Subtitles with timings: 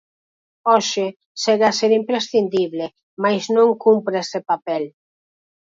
[0.71, 1.05] Hoxe,
[1.43, 2.85] segue a ser imprescindible,
[3.23, 4.83] mais non cumpre ese papel.